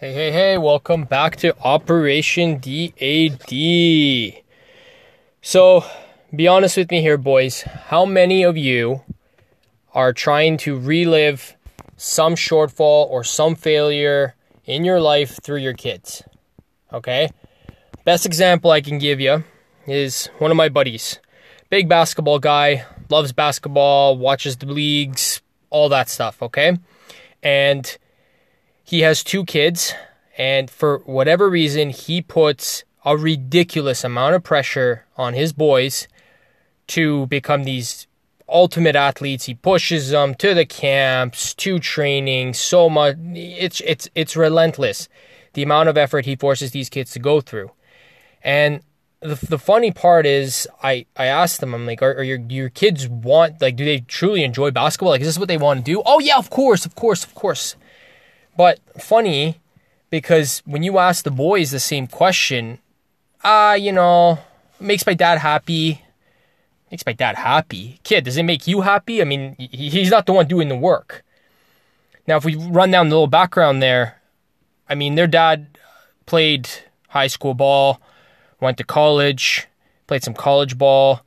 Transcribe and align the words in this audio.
Hey, 0.00 0.14
hey, 0.14 0.32
hey, 0.32 0.56
welcome 0.56 1.04
back 1.04 1.36
to 1.36 1.54
Operation 1.58 2.56
DAD. 2.56 4.42
So, 5.42 5.84
be 6.34 6.48
honest 6.48 6.78
with 6.78 6.90
me 6.90 7.02
here, 7.02 7.18
boys. 7.18 7.60
How 7.60 8.06
many 8.06 8.42
of 8.42 8.56
you 8.56 9.02
are 9.92 10.14
trying 10.14 10.56
to 10.64 10.78
relive 10.78 11.54
some 11.98 12.34
shortfall 12.34 13.10
or 13.10 13.24
some 13.24 13.54
failure 13.54 14.36
in 14.64 14.86
your 14.86 15.02
life 15.02 15.38
through 15.42 15.58
your 15.58 15.74
kids? 15.74 16.22
Okay? 16.94 17.28
Best 18.06 18.24
example 18.24 18.70
I 18.70 18.80
can 18.80 18.96
give 18.96 19.20
you 19.20 19.44
is 19.86 20.28
one 20.38 20.50
of 20.50 20.56
my 20.56 20.70
buddies. 20.70 21.20
Big 21.68 21.90
basketball 21.90 22.38
guy, 22.38 22.86
loves 23.10 23.32
basketball, 23.32 24.16
watches 24.16 24.56
the 24.56 24.64
leagues, 24.64 25.42
all 25.68 25.90
that 25.90 26.08
stuff, 26.08 26.42
okay? 26.42 26.78
And 27.42 27.98
he 28.90 29.02
has 29.02 29.22
two 29.22 29.44
kids, 29.44 29.94
and 30.36 30.68
for 30.68 30.98
whatever 31.06 31.48
reason, 31.48 31.90
he 31.90 32.20
puts 32.20 32.82
a 33.04 33.16
ridiculous 33.16 34.02
amount 34.02 34.34
of 34.34 34.42
pressure 34.42 35.06
on 35.16 35.32
his 35.32 35.52
boys 35.52 36.08
to 36.88 37.28
become 37.28 37.62
these 37.62 38.08
ultimate 38.48 38.96
athletes. 38.96 39.44
He 39.44 39.54
pushes 39.54 40.10
them 40.10 40.34
to 40.34 40.54
the 40.54 40.66
camps, 40.66 41.54
to 41.54 41.78
training, 41.78 42.54
so 42.54 42.90
much. 42.90 43.14
It's 43.32 43.80
it's 43.82 44.08
it's 44.16 44.34
relentless. 44.36 45.08
The 45.52 45.62
amount 45.62 45.88
of 45.88 45.96
effort 45.96 46.26
he 46.26 46.34
forces 46.34 46.72
these 46.72 46.88
kids 46.88 47.12
to 47.12 47.20
go 47.20 47.40
through, 47.40 47.70
and 48.42 48.80
the, 49.20 49.36
the 49.36 49.58
funny 49.58 49.92
part 49.92 50.26
is, 50.26 50.66
I, 50.82 51.06
I 51.16 51.26
asked 51.26 51.60
them, 51.60 51.74
I'm 51.74 51.86
like, 51.86 52.02
are, 52.02 52.14
are 52.14 52.24
your 52.24 52.40
your 52.48 52.70
kids 52.70 53.06
want 53.06 53.62
like, 53.62 53.76
do 53.76 53.84
they 53.84 54.00
truly 54.00 54.42
enjoy 54.42 54.72
basketball? 54.72 55.10
Like, 55.10 55.20
is 55.20 55.28
this 55.28 55.38
what 55.38 55.46
they 55.46 55.58
want 55.58 55.78
to 55.78 55.92
do? 55.92 56.02
Oh 56.04 56.18
yeah, 56.18 56.38
of 56.38 56.50
course, 56.50 56.84
of 56.84 56.96
course, 56.96 57.22
of 57.22 57.36
course. 57.36 57.76
But 58.60 58.78
funny 59.00 59.58
because 60.10 60.60
when 60.66 60.82
you 60.82 60.98
ask 60.98 61.24
the 61.24 61.30
boys 61.30 61.70
the 61.70 61.80
same 61.80 62.06
question, 62.06 62.78
ah, 63.42 63.70
uh, 63.70 63.72
you 63.72 63.90
know, 63.90 64.38
makes 64.78 65.06
my 65.06 65.14
dad 65.14 65.38
happy. 65.38 66.04
Makes 66.90 67.06
my 67.06 67.14
dad 67.14 67.36
happy. 67.36 68.00
Kid, 68.04 68.24
does 68.24 68.36
it 68.36 68.42
make 68.42 68.66
you 68.66 68.82
happy? 68.82 69.22
I 69.22 69.24
mean, 69.24 69.56
he's 69.56 70.10
not 70.10 70.26
the 70.26 70.34
one 70.34 70.46
doing 70.46 70.68
the 70.68 70.76
work. 70.76 71.24
Now, 72.26 72.36
if 72.36 72.44
we 72.44 72.54
run 72.54 72.90
down 72.90 73.08
the 73.08 73.14
little 73.14 73.28
background 73.28 73.82
there, 73.82 74.20
I 74.90 74.94
mean, 74.94 75.14
their 75.14 75.26
dad 75.26 75.78
played 76.26 76.68
high 77.08 77.28
school 77.28 77.54
ball, 77.54 77.98
went 78.60 78.76
to 78.76 78.84
college, 78.84 79.68
played 80.06 80.22
some 80.22 80.34
college 80.34 80.76
ball. 80.76 81.22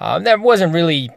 Uh, 0.00 0.20
that 0.20 0.40
wasn't 0.40 0.72
really 0.72 1.10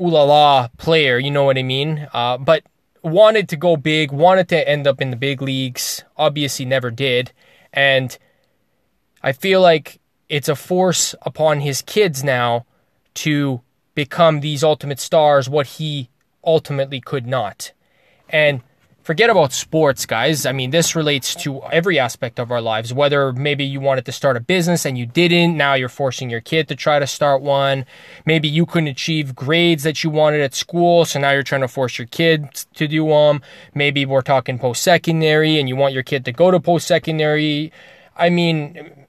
ooh 0.00 0.08
la 0.08 0.22
la 0.22 0.68
player, 0.78 1.18
you 1.18 1.30
know 1.30 1.44
what 1.44 1.58
I 1.58 1.62
mean? 1.62 2.08
Uh, 2.14 2.38
but 2.38 2.62
wanted 3.10 3.48
to 3.50 3.56
go 3.56 3.76
big, 3.76 4.12
wanted 4.12 4.48
to 4.48 4.68
end 4.68 4.86
up 4.86 5.00
in 5.00 5.10
the 5.10 5.16
big 5.16 5.42
leagues, 5.42 6.04
obviously 6.16 6.64
never 6.64 6.90
did. 6.90 7.32
And 7.72 8.16
I 9.22 9.32
feel 9.32 9.60
like 9.60 10.00
it's 10.28 10.48
a 10.48 10.56
force 10.56 11.14
upon 11.22 11.60
his 11.60 11.82
kids 11.82 12.22
now 12.22 12.66
to 13.14 13.60
become 13.94 14.40
these 14.40 14.62
ultimate 14.62 15.00
stars, 15.00 15.48
what 15.48 15.66
he 15.66 16.08
ultimately 16.44 17.00
could 17.00 17.26
not. 17.26 17.72
And 18.28 18.62
forget 19.08 19.30
about 19.30 19.54
sports, 19.54 20.04
guys. 20.04 20.44
I 20.44 20.52
mean, 20.52 20.68
this 20.70 20.94
relates 20.94 21.34
to 21.36 21.62
every 21.72 21.98
aspect 21.98 22.38
of 22.38 22.52
our 22.52 22.60
lives. 22.60 22.92
Whether 22.92 23.32
maybe 23.32 23.64
you 23.64 23.80
wanted 23.80 24.04
to 24.04 24.12
start 24.12 24.36
a 24.36 24.40
business 24.40 24.84
and 24.84 24.98
you 24.98 25.06
didn't, 25.06 25.56
now 25.56 25.72
you're 25.72 25.88
forcing 25.88 26.28
your 26.28 26.42
kid 26.42 26.68
to 26.68 26.76
try 26.76 26.98
to 26.98 27.06
start 27.06 27.40
one. 27.40 27.86
Maybe 28.26 28.48
you 28.48 28.66
couldn't 28.66 28.90
achieve 28.90 29.34
grades 29.34 29.82
that 29.84 30.04
you 30.04 30.10
wanted 30.10 30.42
at 30.42 30.54
school, 30.54 31.06
so 31.06 31.18
now 31.18 31.30
you're 31.30 31.42
trying 31.42 31.62
to 31.62 31.68
force 31.68 31.96
your 31.96 32.06
kid 32.06 32.52
to 32.74 32.86
do 32.86 33.08
them. 33.08 33.40
Maybe 33.72 34.04
we're 34.04 34.20
talking 34.20 34.58
post 34.58 34.82
secondary 34.82 35.58
and 35.58 35.70
you 35.70 35.76
want 35.76 35.94
your 35.94 36.02
kid 36.02 36.26
to 36.26 36.32
go 36.32 36.50
to 36.50 36.60
post 36.60 36.86
secondary. 36.86 37.72
I 38.14 38.28
mean, 38.28 39.06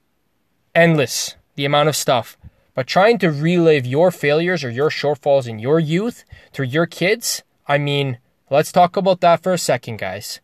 endless 0.74 1.36
the 1.56 1.66
amount 1.66 1.90
of 1.90 1.94
stuff. 1.94 2.38
But 2.74 2.86
trying 2.86 3.18
to 3.18 3.30
relive 3.30 3.84
your 3.84 4.10
failures 4.10 4.64
or 4.64 4.70
your 4.70 4.88
shortfalls 4.88 5.46
in 5.46 5.58
your 5.58 5.78
youth 5.78 6.24
through 6.54 6.68
your 6.68 6.86
kids, 6.86 7.42
I 7.68 7.76
mean, 7.76 8.16
Let's 8.50 8.72
talk 8.72 8.96
about 8.96 9.20
that 9.20 9.44
for 9.44 9.52
a 9.52 9.58
second, 9.58 9.98
guys. 9.98 10.40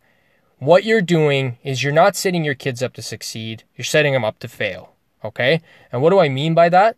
What 0.59 0.85
you're 0.85 1.03
doing 1.03 1.59
is 1.65 1.83
you're 1.83 1.93
not 1.93 2.15
setting 2.15 2.45
your 2.45 2.55
kids 2.55 2.81
up 2.81 2.93
to 2.95 3.03
succeed, 3.03 3.65
you're 3.77 3.85
setting 3.85 4.13
them 4.13 4.25
up 4.25 4.39
to 4.39 4.49
fail. 4.49 4.93
Okay? 5.25 5.61
And 5.91 6.01
what 6.01 6.11
do 6.11 6.21
I 6.21 6.29
mean 6.29 6.55
by 6.55 6.69
that? 6.69 6.97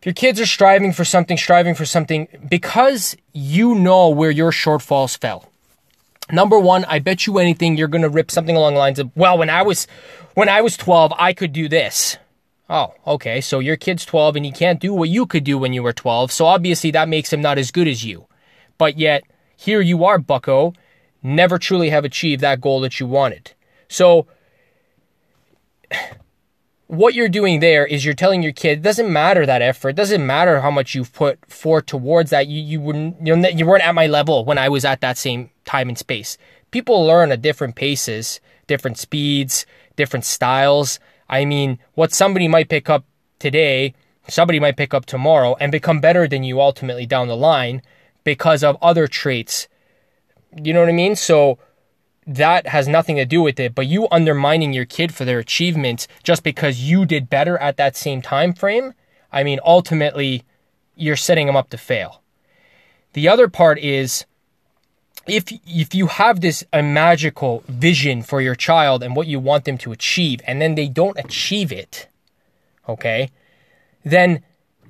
If 0.00 0.06
your 0.06 0.14
kids 0.14 0.40
are 0.40 0.46
striving 0.46 0.92
for 0.92 1.04
something, 1.04 1.36
striving 1.36 1.76
for 1.76 1.84
something, 1.84 2.26
because 2.48 3.16
you 3.32 3.76
know 3.76 4.08
where 4.08 4.32
your 4.32 4.50
shortfalls 4.50 5.16
fell. 5.16 5.48
Number 6.30 6.58
one, 6.58 6.84
I 6.86 6.98
bet 6.98 7.26
you 7.26 7.38
anything 7.38 7.76
you're 7.76 7.86
gonna 7.88 8.08
rip 8.08 8.32
something 8.32 8.56
along 8.56 8.74
the 8.74 8.80
lines 8.80 8.98
of, 8.98 9.10
well, 9.16 9.38
when 9.38 9.48
I 9.48 9.62
was 9.62 9.86
when 10.34 10.48
I 10.48 10.60
was 10.60 10.76
12, 10.76 11.12
I 11.16 11.32
could 11.32 11.52
do 11.52 11.68
this. 11.68 12.18
Oh, 12.68 12.94
okay. 13.06 13.40
So 13.40 13.60
your 13.60 13.76
kid's 13.76 14.04
12 14.04 14.36
and 14.36 14.44
he 14.44 14.52
can't 14.52 14.80
do 14.80 14.92
what 14.92 15.08
you 15.08 15.24
could 15.24 15.44
do 15.44 15.56
when 15.56 15.72
you 15.72 15.82
were 15.82 15.92
12. 15.92 16.30
So 16.32 16.46
obviously 16.46 16.90
that 16.90 17.08
makes 17.08 17.32
him 17.32 17.40
not 17.40 17.58
as 17.58 17.70
good 17.70 17.88
as 17.88 18.04
you. 18.04 18.26
But 18.76 18.98
yet 18.98 19.24
here 19.60 19.80
you 19.80 20.04
are, 20.04 20.18
bucko, 20.18 20.72
never 21.20 21.58
truly 21.58 21.90
have 21.90 22.04
achieved 22.04 22.40
that 22.42 22.60
goal 22.60 22.80
that 22.80 23.00
you 23.00 23.08
wanted. 23.08 23.54
So, 23.88 24.28
what 26.86 27.14
you're 27.14 27.28
doing 27.28 27.58
there 27.58 27.84
is 27.84 28.04
you're 28.04 28.14
telling 28.14 28.40
your 28.40 28.52
kid 28.52 28.78
it 28.78 28.82
doesn't 28.82 29.12
matter 29.12 29.44
that 29.44 29.60
effort, 29.60 29.90
it 29.90 29.96
doesn't 29.96 30.24
matter 30.24 30.60
how 30.60 30.70
much 30.70 30.94
you've 30.94 31.12
put 31.12 31.44
forth 31.50 31.86
towards 31.86 32.30
that. 32.30 32.46
You 32.46 32.62
you 32.62 32.80
wouldn't 32.80 33.26
you, 33.26 33.34
you 33.48 33.66
weren't 33.66 33.84
at 33.84 33.96
my 33.96 34.06
level 34.06 34.44
when 34.44 34.58
I 34.58 34.68
was 34.68 34.84
at 34.84 35.00
that 35.00 35.18
same 35.18 35.50
time 35.64 35.88
and 35.88 35.98
space. 35.98 36.38
People 36.70 37.04
learn 37.04 37.32
at 37.32 37.42
different 37.42 37.74
paces, 37.74 38.40
different 38.68 38.96
speeds, 38.96 39.66
different 39.96 40.24
styles. 40.24 41.00
I 41.28 41.44
mean, 41.44 41.80
what 41.94 42.12
somebody 42.12 42.46
might 42.46 42.68
pick 42.68 42.88
up 42.88 43.04
today, 43.40 43.94
somebody 44.28 44.60
might 44.60 44.76
pick 44.76 44.94
up 44.94 45.04
tomorrow 45.04 45.56
and 45.58 45.72
become 45.72 46.00
better 46.00 46.28
than 46.28 46.44
you 46.44 46.60
ultimately 46.60 47.06
down 47.06 47.26
the 47.26 47.36
line 47.36 47.82
because 48.28 48.62
of 48.62 48.76
other 48.82 49.06
traits. 49.06 49.68
You 50.62 50.74
know 50.74 50.80
what 50.80 50.90
I 50.90 50.92
mean? 50.92 51.16
So 51.16 51.58
that 52.26 52.66
has 52.66 52.86
nothing 52.86 53.16
to 53.16 53.24
do 53.24 53.40
with 53.40 53.58
it, 53.58 53.74
but 53.74 53.86
you 53.86 54.06
undermining 54.10 54.74
your 54.74 54.84
kid 54.84 55.14
for 55.14 55.24
their 55.24 55.38
achievements 55.38 56.06
just 56.22 56.42
because 56.42 56.82
you 56.82 57.06
did 57.06 57.30
better 57.30 57.56
at 57.56 57.78
that 57.78 57.96
same 57.96 58.20
time 58.20 58.52
frame, 58.52 58.92
I 59.32 59.44
mean 59.44 59.60
ultimately 59.64 60.42
you're 60.94 61.16
setting 61.16 61.46
them 61.46 61.56
up 61.56 61.70
to 61.70 61.78
fail. 61.78 62.20
The 63.14 63.30
other 63.30 63.48
part 63.48 63.78
is 63.78 64.26
if 65.26 65.44
if 65.66 65.94
you 65.94 66.08
have 66.08 66.42
this 66.42 66.62
a 66.70 66.82
magical 66.82 67.64
vision 67.66 68.22
for 68.22 68.42
your 68.42 68.54
child 68.54 69.02
and 69.02 69.16
what 69.16 69.26
you 69.26 69.40
want 69.40 69.64
them 69.64 69.78
to 69.78 69.92
achieve 69.92 70.42
and 70.46 70.60
then 70.60 70.74
they 70.74 70.88
don't 70.88 71.18
achieve 71.18 71.72
it, 71.72 72.08
okay? 72.86 73.30
Then 74.04 74.42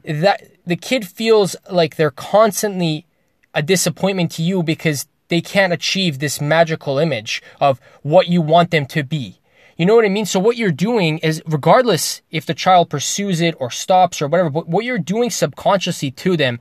that 0.05 0.43
the 0.67 0.77
kid 0.77 1.07
feels 1.07 1.55
like 1.71 1.95
they're 1.95 2.11
constantly 2.11 3.07
a 3.55 3.63
disappointment 3.63 4.31
to 4.33 4.43
you 4.43 4.63
because 4.63 5.07
they 5.29 5.41
can't 5.41 5.73
achieve 5.73 6.19
this 6.19 6.41
magical 6.41 6.99
image 6.99 7.43
of 7.61 7.81
what 8.03 8.29
you 8.29 8.41
want 8.41 8.71
them 8.71 8.87
to 8.87 9.03
be. 9.03 9.41
You 9.77 9.87
know 9.87 9.95
what 9.95 10.05
I 10.05 10.09
mean? 10.09 10.27
So 10.27 10.41
what 10.41 10.57
you're 10.57 10.73
doing 10.73 11.19
is 11.19 11.43
regardless 11.47 12.21
if 12.31 12.45
the 12.45 12.55
child 12.55 12.91
pursues 12.91 13.41
it 13.41 13.55
or 13.61 13.71
stops 13.71 14.21
or 14.21 14.27
whatever, 14.27 14.51
but 14.51 14.69
what 14.69 14.85
you're 14.85 14.99
doing 14.99 15.31
subconsciously 15.31 16.11
to 16.13 16.37
them 16.37 16.59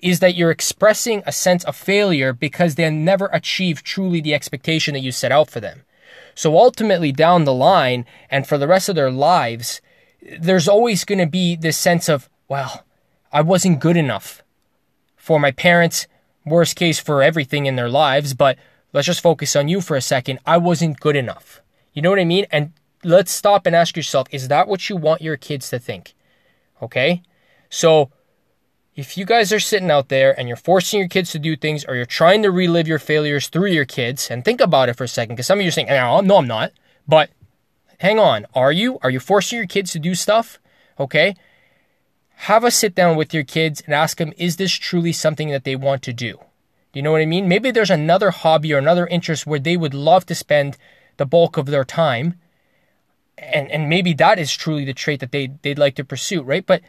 is 0.00 0.18
that 0.20 0.34
you're 0.34 0.50
expressing 0.50 1.22
a 1.26 1.32
sense 1.32 1.64
of 1.64 1.76
failure 1.76 2.32
because 2.32 2.74
they 2.74 2.90
never 2.90 3.26
achieve 3.32 3.82
truly 3.82 4.20
the 4.20 4.34
expectation 4.34 4.94
that 4.94 5.00
you 5.00 5.12
set 5.12 5.32
out 5.32 5.48
for 5.48 5.60
them. 5.60 5.84
So 6.34 6.58
ultimately 6.58 7.12
down 7.12 7.44
the 7.44 7.54
line 7.54 8.04
and 8.30 8.46
for 8.46 8.58
the 8.58 8.68
rest 8.68 8.88
of 8.88 8.96
their 8.96 9.10
lives, 9.10 9.80
there's 10.38 10.68
always 10.68 11.04
going 11.04 11.20
to 11.20 11.26
be 11.26 11.56
this 11.56 11.78
sense 11.78 12.08
of, 12.08 12.28
well, 12.48 12.84
I 13.32 13.42
wasn't 13.42 13.80
good 13.80 13.96
enough 13.96 14.42
for 15.16 15.38
my 15.38 15.50
parents 15.50 16.06
worst 16.46 16.76
case 16.76 16.98
for 16.98 17.22
everything 17.22 17.66
in 17.66 17.76
their 17.76 17.90
lives, 17.90 18.32
but 18.32 18.56
let's 18.92 19.06
just 19.06 19.20
focus 19.20 19.56
on 19.56 19.68
you 19.68 19.80
for 19.80 19.96
a 19.96 20.00
second. 20.00 20.38
I 20.46 20.56
wasn't 20.56 21.00
good 21.00 21.16
enough. 21.16 21.60
You 21.92 22.02
know 22.02 22.10
what 22.10 22.18
I 22.18 22.24
mean? 22.24 22.46
And 22.50 22.72
let's 23.04 23.32
stop 23.32 23.66
and 23.66 23.76
ask 23.76 23.96
yourself 23.96 24.28
is 24.30 24.48
that 24.48 24.68
what 24.68 24.88
you 24.88 24.96
want 24.96 25.22
your 25.22 25.36
kids 25.36 25.68
to 25.70 25.78
think? 25.78 26.14
Okay? 26.80 27.22
So, 27.68 28.10
if 28.94 29.18
you 29.18 29.26
guys 29.26 29.52
are 29.52 29.60
sitting 29.60 29.90
out 29.90 30.08
there 30.08 30.38
and 30.38 30.48
you're 30.48 30.56
forcing 30.56 30.98
your 30.98 31.08
kids 31.08 31.30
to 31.32 31.38
do 31.38 31.54
things 31.54 31.84
or 31.84 31.94
you're 31.94 32.06
trying 32.06 32.42
to 32.42 32.50
relive 32.50 32.88
your 32.88 32.98
failures 32.98 33.48
through 33.48 33.70
your 33.70 33.84
kids, 33.84 34.30
and 34.30 34.42
think 34.42 34.60
about 34.60 34.88
it 34.88 34.94
for 34.94 35.04
a 35.04 35.08
second, 35.08 35.36
because 35.36 35.46
some 35.46 35.58
of 35.58 35.62
you 35.62 35.68
are 35.68 35.72
saying, 35.72 35.88
no, 35.88 36.20
no, 36.20 36.38
I'm 36.38 36.46
not. 36.46 36.72
But 37.06 37.28
hang 37.98 38.18
on. 38.18 38.46
Are 38.54 38.72
you? 38.72 38.98
Are 39.02 39.10
you 39.10 39.20
forcing 39.20 39.58
your 39.58 39.66
kids 39.66 39.92
to 39.92 39.98
do 39.98 40.14
stuff? 40.14 40.58
Okay? 40.98 41.34
Have 42.40 42.64
a 42.64 42.70
sit 42.70 42.94
down 42.94 43.16
with 43.16 43.32
your 43.32 43.44
kids 43.44 43.82
and 43.84 43.94
ask 43.94 44.18
them, 44.18 44.32
is 44.36 44.56
this 44.56 44.72
truly 44.72 45.12
something 45.12 45.48
that 45.50 45.64
they 45.64 45.74
want 45.74 46.02
to 46.02 46.12
do? 46.12 46.32
Do 46.32 46.98
you 46.98 47.02
know 47.02 47.12
what 47.12 47.22
I 47.22 47.26
mean? 47.26 47.48
Maybe 47.48 47.70
there's 47.70 47.90
another 47.90 48.30
hobby 48.30 48.72
or 48.72 48.78
another 48.78 49.06
interest 49.06 49.46
where 49.46 49.58
they 49.58 49.76
would 49.76 49.94
love 49.94 50.26
to 50.26 50.34
spend 50.34 50.76
the 51.16 51.26
bulk 51.26 51.56
of 51.56 51.66
their 51.66 51.84
time. 51.84 52.34
And, 53.38 53.70
and 53.70 53.88
maybe 53.88 54.12
that 54.14 54.38
is 54.38 54.54
truly 54.54 54.84
the 54.84 54.94
trait 54.94 55.20
that 55.20 55.32
they, 55.32 55.50
they'd 55.62 55.78
like 55.78 55.94
to 55.96 56.04
pursue, 56.04 56.42
right? 56.42 56.64
But 56.64 56.82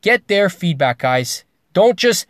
get 0.00 0.28
their 0.28 0.48
feedback, 0.48 0.98
guys. 0.98 1.44
Don't 1.72 1.98
just 1.98 2.26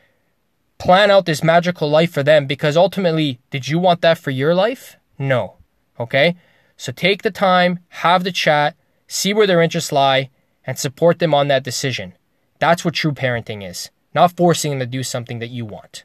plan 0.79 1.11
out 1.11 1.27
this 1.27 1.45
magical 1.45 1.89
life 1.89 2.13
for 2.13 2.23
them 2.23 2.47
because 2.47 2.77
ultimately, 2.77 3.41
did 3.51 3.69
you 3.69 3.79
want 3.79 4.01
that 4.01 4.19
for 4.19 4.31
your 4.31 4.55
life? 4.55 4.97
No. 5.19 5.59
Okay? 6.01 6.37
So 6.77 6.93
take 6.93 7.23
the 7.23 7.31
time, 7.31 7.79
have 7.89 8.25
the 8.25 8.33
chat, 8.33 8.75
see 9.07 9.33
where 9.33 9.47
their 9.47 9.63
interests 9.63 9.93
lie, 9.93 10.31
and 10.65 10.79
support 10.79 11.19
them 11.19 11.35
on 11.35 11.49
that 11.49 11.63
decision. 11.63 12.15
That's 12.63 12.85
what 12.85 12.95
true 12.95 13.11
parenting 13.11 13.69
is, 13.69 13.91
not 14.15 14.37
forcing 14.37 14.71
them 14.71 14.79
to 14.79 14.87
do 14.87 15.03
something 15.03 15.41
that 15.41 15.51
you 15.51 15.65
want. 15.65 16.05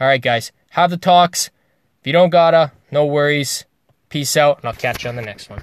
All 0.00 0.08
right, 0.08 0.20
guys, 0.20 0.50
have 0.70 0.90
the 0.90 0.96
talks. 0.96 1.50
If 2.00 2.06
you 2.08 2.12
don't 2.12 2.30
gotta, 2.30 2.72
no 2.90 3.06
worries. 3.06 3.64
Peace 4.08 4.36
out, 4.36 4.58
and 4.58 4.66
I'll 4.66 4.72
catch 4.72 5.04
you 5.04 5.08
on 5.08 5.14
the 5.14 5.22
next 5.22 5.48
one. 5.48 5.62